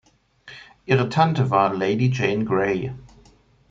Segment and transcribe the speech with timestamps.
[0.87, 2.91] Ihre Tante war Lady Jane Grey.